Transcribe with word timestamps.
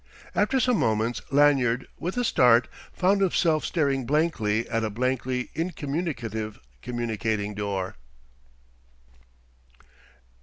After 0.33 0.59
some 0.59 0.77
moments 0.77 1.21
Lanyard, 1.29 1.87
with 1.99 2.17
a 2.17 2.23
start, 2.23 2.67
found 2.91 3.21
himself 3.21 3.63
staring 3.63 4.07
blankly 4.07 4.67
at 4.67 4.83
a 4.83 4.89
blankly 4.89 5.51
incommunicative 5.53 6.57
communicating 6.81 7.53
door. 7.53 7.97